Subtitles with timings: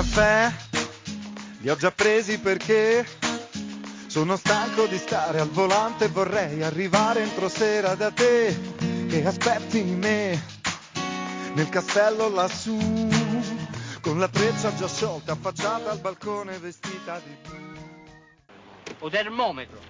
[0.00, 0.52] caffè,
[1.58, 3.04] li ho già presi perché
[4.06, 8.56] sono stanco di stare al volante e vorrei arrivare entro sera da te
[9.08, 10.40] che aspetti me
[11.54, 12.78] nel castello lassù
[14.00, 17.56] con la treccia già sciolta affacciata al balcone vestita di blu.
[19.00, 19.80] O termometro,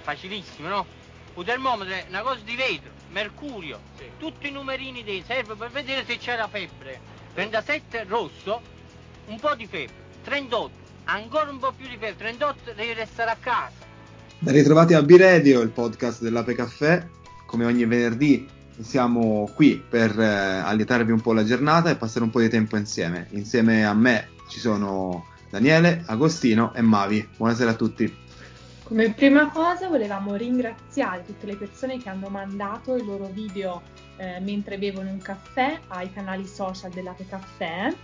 [0.00, 0.86] facilissimo, no?
[1.34, 3.78] O termometro è una cosa di vetro, mercurio,
[4.18, 7.12] tutti i numerini dei serve per vedere se c'è la febbre.
[7.34, 8.73] 37 rosso,
[9.26, 10.70] un po' di febbre, 38,
[11.04, 13.72] ancora un po' più di febbre, 38 devi restare a casa.
[14.38, 17.06] Ben ritrovati a B-Radio, il podcast dell'Ape Caffè.
[17.46, 18.46] Come ogni venerdì
[18.80, 22.76] siamo qui per eh, allietarvi un po' la giornata e passare un po' di tempo
[22.76, 23.28] insieme.
[23.30, 27.26] Insieme a me ci sono Daniele, Agostino e Mavi.
[27.36, 28.22] Buonasera a tutti.
[28.82, 33.80] Come prima cosa volevamo ringraziare tutte le persone che hanno mandato i loro video
[34.16, 37.94] eh, mentre bevono un caffè ai canali social dell'Ape Caffè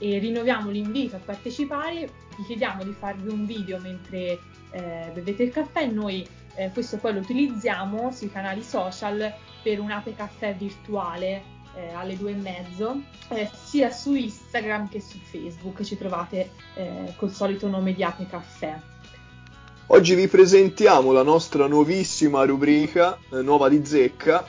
[0.00, 4.40] e rinnoviamo l'invito a partecipare, vi chiediamo di farvi un video mentre
[4.72, 6.26] eh, bevete il caffè noi
[6.60, 12.16] eh, questo poi lo utilizziamo sui canali social per un Ape Caffè virtuale eh, alle
[12.16, 17.68] due e mezzo, eh, sia su Instagram che su Facebook ci trovate eh, col solito
[17.68, 18.78] nome di Ape Caffè.
[19.86, 24.46] Oggi vi presentiamo la nostra nuovissima rubrica, eh, nuova di zecca,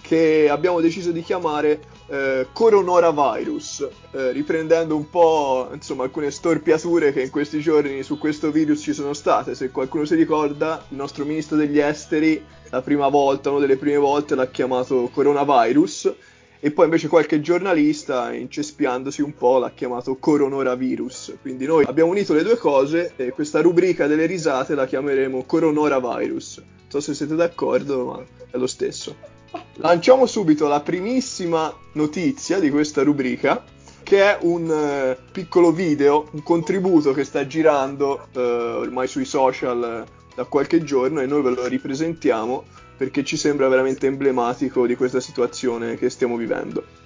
[0.00, 7.22] che abbiamo deciso di chiamare eh, Coronavirus, eh, riprendendo un po' insomma, alcune storpiature che
[7.22, 9.54] in questi giorni su questo virus ci sono state.
[9.54, 13.96] Se qualcuno si ricorda, il nostro ministro degli esteri la prima volta, una delle prime
[13.96, 16.14] volte, l'ha chiamato Coronavirus
[16.60, 21.34] e poi invece qualche giornalista, incespiandosi un po', l'ha chiamato Coronavirus.
[21.40, 26.56] Quindi noi abbiamo unito le due cose e questa rubrica delle risate la chiameremo Coronavirus.
[26.56, 29.33] Non so se siete d'accordo, ma è lo stesso.
[29.78, 33.64] Lanciamo subito la primissima notizia di questa rubrica,
[34.02, 40.04] che è un eh, piccolo video, un contributo che sta girando eh, ormai sui social
[40.34, 42.64] da qualche giorno e noi ve lo ripresentiamo
[42.96, 47.02] perché ci sembra veramente emblematico di questa situazione che stiamo vivendo.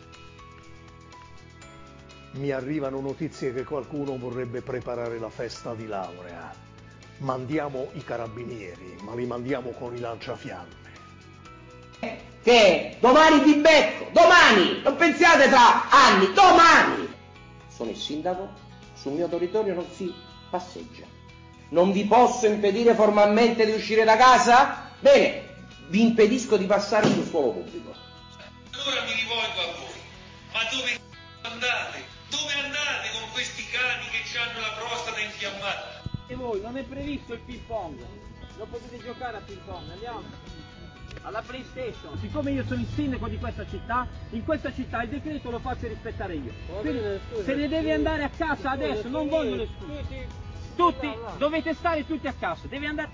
[2.32, 6.54] Mi arrivano notizie che qualcuno vorrebbe preparare la festa di laurea.
[7.18, 10.76] Mandiamo i carabinieri, ma li mandiamo con i lanciafiamme.
[12.48, 14.80] Che domani ti becco, domani!
[14.80, 17.14] Non pensiate tra anni, domani!
[17.68, 18.48] Sono il sindaco,
[18.94, 20.10] sul mio territorio non si
[20.48, 21.04] passeggia.
[21.68, 24.92] Non vi posso impedire formalmente di uscire da casa?
[24.98, 27.92] Bene, vi impedisco di passare sul suolo pubblico.
[28.72, 30.00] Allora mi rivolgo a voi,
[30.50, 31.00] ma dove
[31.42, 32.04] andate?
[32.30, 36.00] Dove andate con questi cani che hanno la prostata infiammata?
[36.26, 38.02] E voi, non è previsto il ping pong,
[38.56, 40.47] non potete giocare a ping pong, andiamo.
[41.28, 45.50] Alla PlayStation, siccome io sono il sindaco di questa città, in questa città il decreto
[45.50, 46.50] lo faccio rispettare io.
[46.80, 47.00] Quindi
[47.44, 50.26] se ne devi andare a casa adesso, non voglio le scuse.
[50.74, 51.06] Tutti,
[51.36, 53.10] dovete stare tutti a casa, devi andare.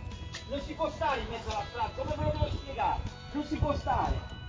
[0.48, 3.00] Non si può stare in mezzo alla strada, come ve lo devo spiegare?
[3.32, 4.42] Non si può stare.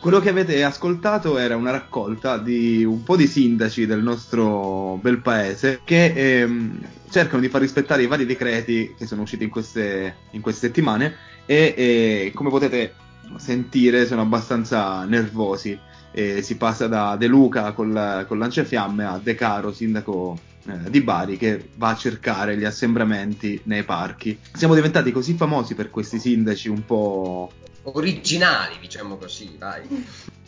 [0.00, 5.20] Quello che avete ascoltato era una raccolta di un po' di sindaci del nostro bel
[5.20, 6.78] paese che ehm,
[7.10, 11.32] cercano di far rispettare i vari decreti che sono usciti in queste, in queste settimane
[11.46, 12.94] e, e, come potete
[13.36, 15.78] sentire sono abbastanza nervosi.
[16.16, 21.00] E si passa da De Luca col, col lanciafiamme a De Caro, sindaco eh, di
[21.00, 24.38] Bari, che va a cercare gli assembramenti nei parchi.
[24.52, 27.50] Siamo diventati così famosi per questi sindaci un po'
[27.84, 29.82] originali, diciamo così, vai.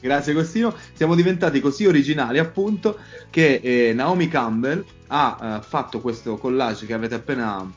[0.00, 0.74] Grazie Agostino.
[0.92, 2.98] Siamo diventati così originali appunto
[3.30, 7.68] che eh, Naomi Campbell ha eh, fatto questo collage che avete appena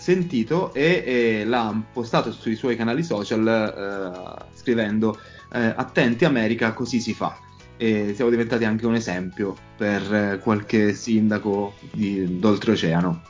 [0.00, 5.18] sentito e, e, l'ha postato sui suoi canali social eh, scrivendo
[5.52, 7.36] eh, attenti America così si fa
[7.76, 13.22] e siamo diventati anche un esempio per eh, qualche sindaco di, d'oltreoceano.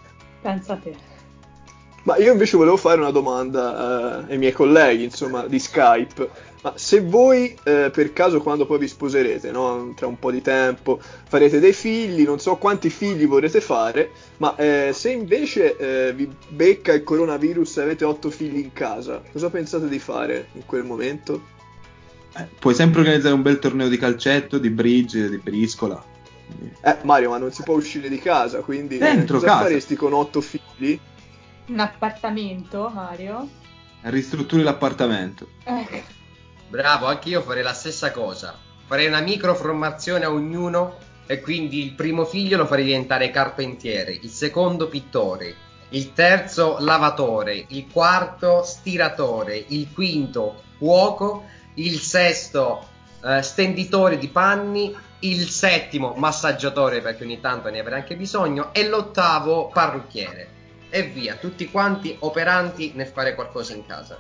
[0.43, 1.10] Pensa a te.
[2.03, 6.49] Ma io invece volevo fare una domanda eh, ai miei colleghi, insomma, di Skype.
[6.63, 9.93] Ma se voi eh, per caso quando poi vi sposerete, no?
[9.97, 14.55] tra un po' di tempo, farete dei figli, non so quanti figli vorrete fare, ma
[14.57, 19.49] eh, se invece eh, vi becca il coronavirus e avete otto figli in casa, cosa
[19.49, 21.41] pensate di fare in quel momento?
[22.37, 26.03] Eh, puoi sempre organizzare un bel torneo di calcetto, di bridge, di briscola.
[26.83, 29.63] Eh, Mario, ma non si può uscire di casa, quindi Dentro cosa casa.
[29.63, 30.99] faresti con otto figli?
[31.71, 33.49] Un appartamento, Mario?
[34.03, 35.51] Ristrutturi l'appartamento.
[35.63, 36.03] Ecco.
[36.69, 38.59] Bravo, anche io farei la stessa cosa.
[38.87, 40.97] Farei una microformazione a ognuno
[41.27, 45.55] e quindi il primo figlio lo farei diventare carpentiere, il secondo pittore,
[45.91, 51.45] il terzo lavatore, il quarto stiratore, il quinto cuoco
[51.75, 52.85] il sesto
[53.23, 58.89] eh, stenditore di panni il settimo massaggiatore perché ogni tanto ne avrà anche bisogno e
[58.89, 60.59] l'ottavo parrucchiere.
[60.91, 64.19] E via, tutti quanti operanti nel fare qualcosa in casa.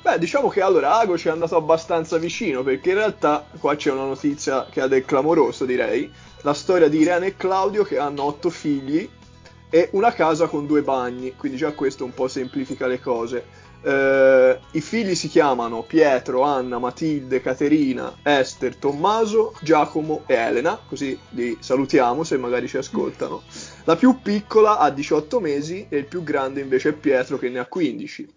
[0.00, 3.90] Beh, diciamo che allora Ago ci è andato abbastanza vicino perché in realtà qua c'è
[3.90, 6.08] una notizia che ha del clamoroso, direi.
[6.42, 9.10] La storia di Irene e Claudio che hanno otto figli
[9.68, 13.44] e una casa con due bagni, quindi già questo un po' semplifica le cose.
[13.82, 21.18] Eh, I figli si chiamano Pietro, Anna, Matilde, Caterina, Esther, Tommaso, Giacomo e Elena, così
[21.30, 23.42] li salutiamo se magari ci ascoltano.
[23.86, 27.60] La più piccola ha 18 mesi e il più grande invece è Pietro che ne
[27.60, 28.28] ha 15.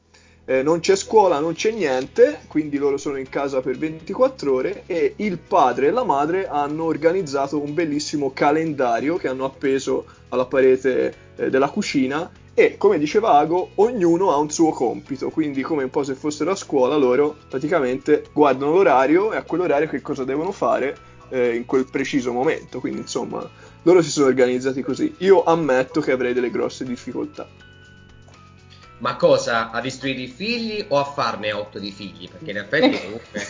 [0.46, 4.84] Eh, non c'è scuola, non c'è niente, quindi loro sono in casa per 24 ore
[4.86, 10.46] e il padre e la madre hanno organizzato un bellissimo calendario che hanno appeso alla
[10.46, 15.81] parete eh, della cucina e come diceva Ago, ognuno ha un suo compito, quindi come
[15.81, 20.24] un po' se fossero a scuola loro praticamente guardano l'orario e a quell'orario che cosa
[20.24, 20.96] devono fare
[21.30, 23.50] eh, in quel preciso momento, quindi insomma
[23.83, 25.15] loro si sono organizzati così.
[25.19, 27.47] Io ammetto che avrei delle grosse difficoltà.
[28.99, 29.71] Ma cosa?
[29.71, 32.29] A istruire i figli o a farne otto di figli?
[32.29, 33.47] Perché in effetti comunque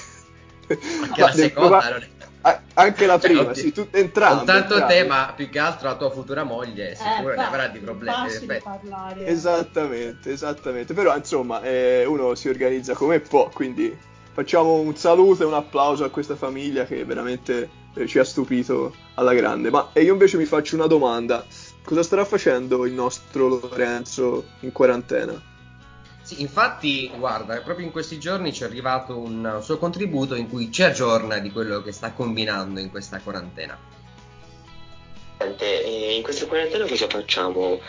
[1.02, 2.08] anche la seconda prova- non è...
[2.42, 4.38] a- anche la Cioè, prima, oddio, sì, tu, entrambi.
[4.38, 4.94] Soltanto entrambi.
[4.94, 8.46] te, ma più che altro la tua futura moglie sicuro Eh, ne avrà di problemi.
[8.62, 9.26] parlare.
[9.26, 10.94] Esattamente, esattamente.
[10.94, 13.98] Però insomma, eh, uno si organizza come può, quindi
[14.32, 17.70] facciamo un saluto e un applauso a questa famiglia che veramente eh,
[18.08, 19.70] ci ha stupito alla grande.
[19.70, 21.46] Ma e io invece mi faccio una domanda.
[21.84, 25.42] Cosa starà facendo il nostro Lorenzo in quarantena?
[26.22, 30.72] Sì, infatti, guarda, proprio in questi giorni ci è arrivato un suo contributo in cui
[30.72, 33.76] ci aggiorna di quello che sta combinando in questa quarantena.
[35.40, 37.80] Niente, e in questa quarantena cosa facciamo?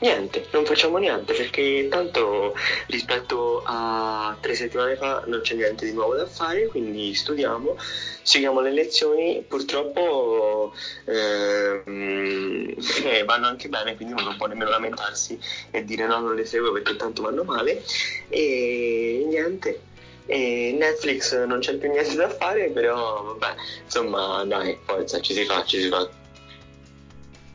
[0.00, 2.54] Niente, non facciamo niente perché tanto
[2.86, 7.76] rispetto a tre settimane fa non c'è niente di nuovo da fare, quindi studiamo,
[8.22, 10.72] seguiamo le lezioni, purtroppo
[11.04, 12.74] ehm,
[13.06, 15.36] eh, vanno anche bene, quindi non può nemmeno lamentarsi
[15.72, 17.82] e dire no, non le seguo perché tanto vanno male
[18.28, 19.80] e niente.
[20.26, 25.44] E Netflix non c'è più niente da fare, però vabbè, insomma dai, forza, ci si
[25.44, 26.08] fa, ci si fa.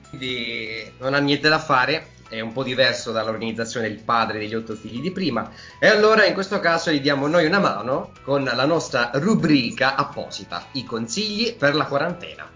[0.09, 4.74] Quindi non ha niente da fare, è un po' diverso dall'organizzazione del padre degli otto
[4.74, 5.51] figli di prima.
[5.77, 10.65] E allora in questo caso gli diamo noi una mano con la nostra rubrica apposita,
[10.71, 12.50] i consigli per la quarantena.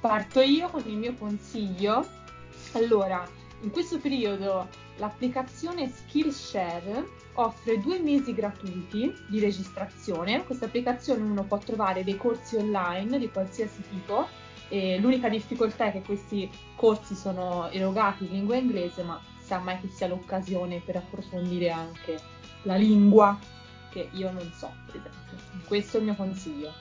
[0.00, 2.04] Parto io con il mio consiglio.
[2.72, 3.24] Allora,
[3.60, 10.44] in questo periodo l'applicazione Skillshare offre due mesi gratuiti di registrazione.
[10.44, 14.46] Questa applicazione uno può trovare dei corsi online di qualsiasi tipo.
[14.68, 19.80] E l'unica difficoltà è che questi corsi sono erogati in lingua inglese, ma sa mai
[19.80, 22.18] che sia l'occasione per approfondire anche
[22.62, 23.38] la lingua
[23.90, 25.66] che io non so, per esempio.
[25.66, 26.72] Questo è il mio consiglio.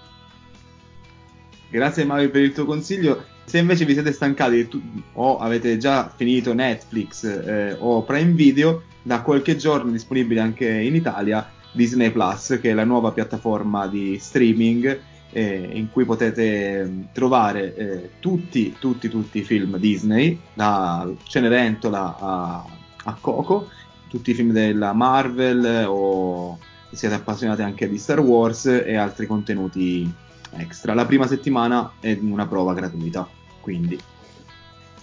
[1.70, 3.26] Grazie Mario per il tuo consiglio.
[3.46, 4.82] Se invece vi siete stancati tu-
[5.14, 10.68] o avete già finito Netflix eh, o Prime Video, da qualche giorno è disponibile anche
[10.68, 15.00] in Italia Disney Plus, che è la nuova piattaforma di streaming
[15.38, 22.18] eh, in cui potete mh, trovare eh, tutti, tutti, tutti i film Disney, da Cenerentola
[22.20, 22.66] a,
[23.04, 23.70] a Coco,
[24.10, 26.58] tutti i film della Marvel o
[26.90, 30.12] se siete appassionati anche di Star Wars e altri contenuti
[30.54, 30.96] extra.
[30.96, 33.28] La prima settimana è una prova gratuita,
[33.62, 34.00] quindi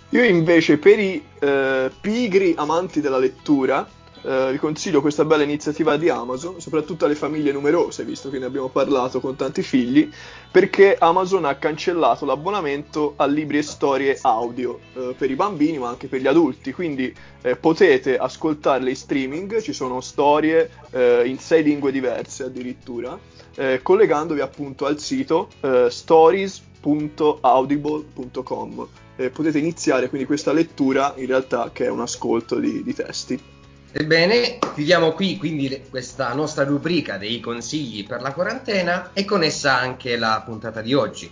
[0.08, 3.88] Io invece per i eh, pigri amanti della lettura
[4.24, 8.46] eh, vi consiglio questa bella iniziativa di Amazon, soprattutto alle famiglie numerose, visto che ne
[8.46, 10.10] abbiamo parlato con tanti figli,
[10.50, 15.90] perché Amazon ha cancellato l'abbonamento a libri e storie audio eh, per i bambini ma
[15.90, 21.38] anche per gli adulti, quindi eh, potete ascoltarle in streaming, ci sono storie eh, in
[21.38, 23.18] sei lingue diverse addirittura,
[23.56, 28.88] eh, collegandovi appunto al sito eh, stories.audible.com.
[29.32, 33.53] Potete iniziare quindi questa lettura in realtà che è un ascolto di, di testi.
[33.96, 39.44] Ebbene, chiudiamo qui quindi le- questa nostra rubrica dei consigli per la quarantena e con
[39.44, 41.30] essa anche la puntata di oggi.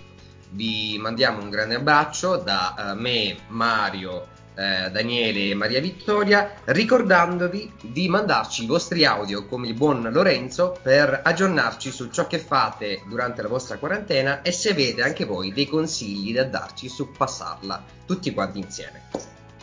[0.50, 7.72] Vi mandiamo un grande abbraccio da eh, me, Mario, eh, Daniele e Maria Vittoria, ricordandovi
[7.80, 13.02] di mandarci i vostri audio come il buon Lorenzo per aggiornarci su ciò che fate
[13.08, 17.82] durante la vostra quarantena e se avete anche voi dei consigli da darci su passarla
[18.06, 19.08] tutti quanti insieme.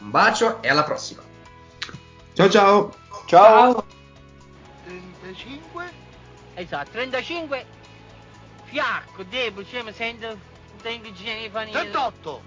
[0.02, 1.29] Un bacio e alla prossima!
[2.40, 2.94] Ciao ciao!
[3.26, 3.86] Ciao!
[4.86, 5.92] 35
[6.54, 7.66] esatto 35
[8.64, 10.38] fiacco debole cioè mi sento
[10.82, 11.10] tengo
[11.52, 12.42] panino 38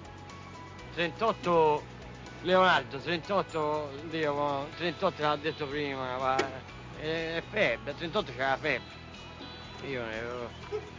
[0.95, 1.83] 38
[2.41, 6.37] Leonardo 38 Dio ma 38 l'ha detto prima ma
[6.99, 9.01] è, è febbre 38 c'è la febbre
[9.87, 10.91] io ne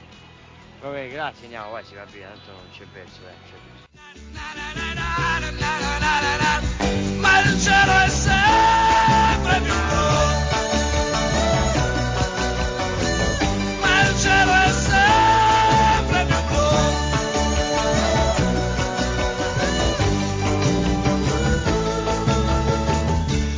[0.81, 3.82] Vabbè, grazie, andiamo, vai, si va via, tanto non c'è verso, eh, non c'è verso.